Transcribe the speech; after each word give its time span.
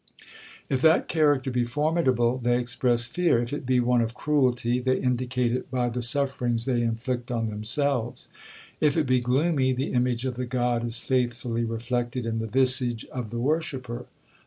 If 0.67 0.81
that 0.81 1.07
character 1.07 1.51
be 1.51 1.63
formidable, 1.63 2.39
they 2.39 2.57
express 2.57 3.05
fear; 3.05 3.39
if 3.39 3.53
it 3.53 3.67
be 3.67 3.79
one 3.79 4.01
of 4.01 4.15
cruelty, 4.15 4.79
they 4.79 4.97
indicate 4.97 5.51
it 5.51 5.69
by 5.69 5.89
the 5.89 6.01
sufferings 6.01 6.65
they 6.65 6.81
inflict 6.81 7.29
on 7.29 7.49
themselves; 7.49 8.27
if 8.79 8.97
it 8.97 9.05
be 9.05 9.19
gloomy, 9.19 9.73
the 9.73 9.93
image 9.93 10.25
of 10.25 10.37
the 10.37 10.47
god 10.47 10.83
is 10.83 11.03
faithfully 11.03 11.65
reflected 11.65 12.25
in 12.25 12.39
the 12.39 12.47
visage 12.47 13.05
of 13.11 13.29
the 13.29 13.37
worshipper. 13.39 14.07